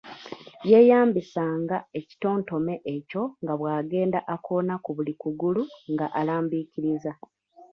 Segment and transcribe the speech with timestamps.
[0.69, 7.11] Yeeyambisanga ekitontome ekyo nga bwagenda akoona ku buli kugulu nga alambiikiriza.